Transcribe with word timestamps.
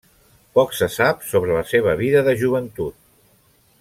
Poc 0.59 0.71
se 0.77 0.87
sap 0.93 1.21
sobre 1.33 1.59
la 1.59 1.63
seva 1.73 1.93
vida 2.01 2.25
de 2.31 2.35
joventut. 2.45 2.99